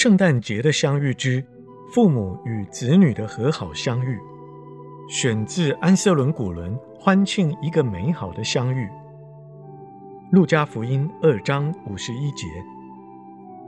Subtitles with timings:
[0.00, 1.44] 圣诞节的相遇之
[1.92, 4.16] 父母与子女的和好相遇，
[5.08, 8.88] 选自安瑟伦古伦欢庆一个美好的相遇。
[10.30, 12.46] 路加福音二章五十一节。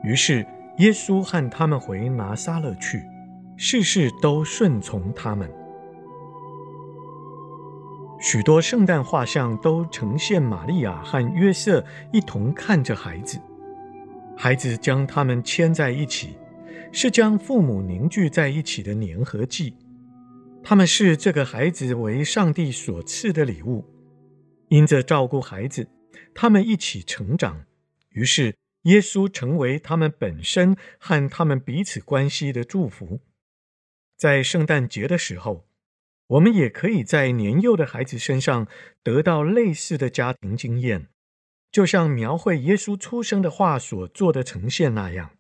[0.05, 0.47] 于是
[0.79, 3.03] 耶稣和他们回拿撒勒去，
[3.57, 5.51] 事事都顺从他们。
[8.21, 13.41] 许多圣诞画像都呈现玛利亚和约瑟一同看着孩子。
[14.43, 16.35] 孩子将他们牵在一起，
[16.95, 19.77] 是将父母凝聚在一起的粘合剂。
[20.63, 23.85] 他们视这个孩子为上帝所赐的礼物，
[24.71, 25.87] 因着照顾孩子，
[26.35, 27.67] 他们一起成长。
[28.13, 33.21] 于是，耶稣成为他们本身和他们彼此关系的祝福。
[34.17, 35.67] 在圣诞节的时候，
[36.29, 38.67] 我们也可以在年幼的孩子身上
[39.03, 41.09] 得到类似的家庭经验。
[41.71, 45.37] 就像描绘耶稣出生的画所做的呈现那样，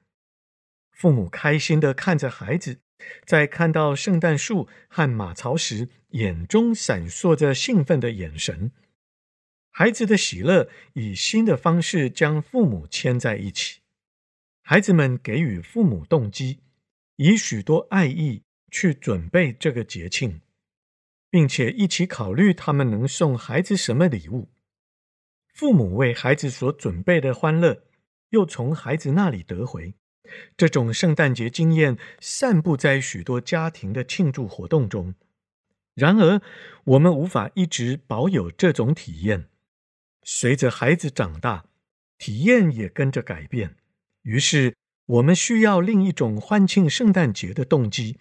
[0.92, 2.80] 父母开心地看着孩子，
[3.24, 8.70] 在看到圣诞树和马槽时，眼中闪烁着兴奋的眼神。
[9.72, 13.80] 孩子的喜乐以新的方式将父母牵在一起。
[14.62, 16.60] 孩子们给予父母动机，
[17.16, 20.40] 以许多爱意去准备这个节庆，
[21.28, 24.48] 并且一起考虑他们能送孩子什么礼物。
[25.60, 27.82] 父母为孩子所准备的欢乐，
[28.30, 29.92] 又从孩子那里得回。
[30.56, 35.14] 这种圣诞节经验散布在许多家庭的庆祝活动中。
[35.94, 36.40] 然而，
[36.84, 39.50] 我们无法一直保有这种体验。
[40.22, 41.66] 随着孩子长大，
[42.16, 43.76] 体验也跟着改变。
[44.22, 48.16] 于是，我们需要另一种欢庆圣诞节的动机，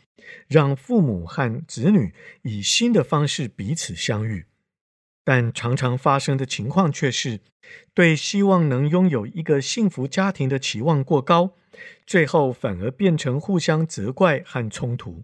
[0.50, 4.48] 让父母和子女以新的方式彼此相遇。
[5.30, 7.42] 但常常发生的情况却是，
[7.94, 11.52] 对希望能拥有一个幸福家庭的期望过高，
[12.04, 15.22] 最后反而变成互相责怪和冲突。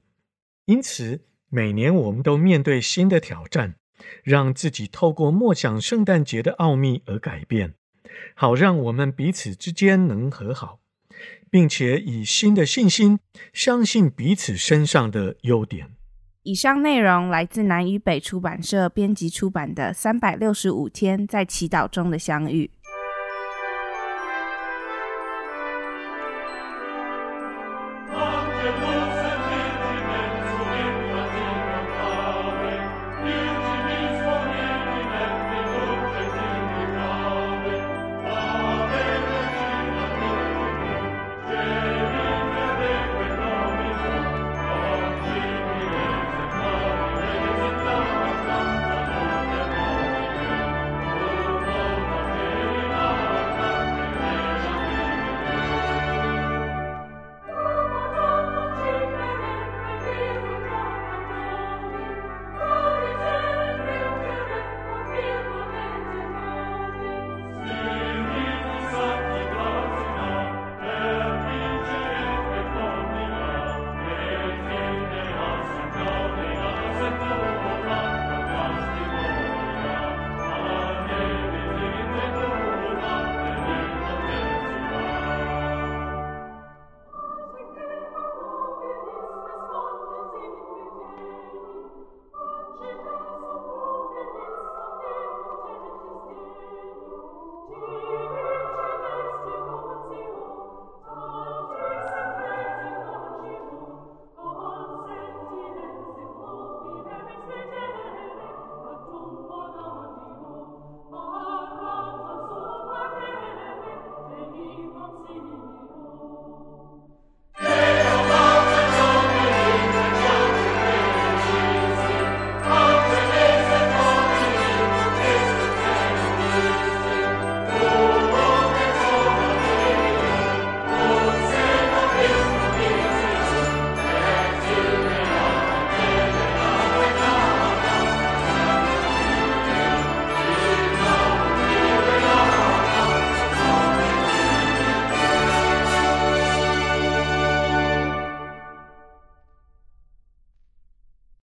[0.65, 3.77] 因此，每年我们都面对新的挑战，
[4.21, 7.73] 让自己透过默想圣诞节的奥秘而改变，
[8.35, 10.81] 好让我们彼此之间能和好，
[11.49, 13.19] 并且以新的信心
[13.51, 15.95] 相信彼此身上的优点。
[16.45, 22.69] 以上内容来自南与北出版社编辑出版的《三百六十五天在祈祷中的相遇》。